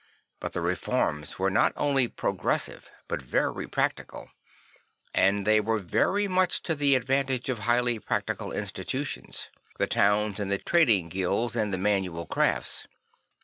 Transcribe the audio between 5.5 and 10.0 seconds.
were very much to the advantage of highly practical institutions; the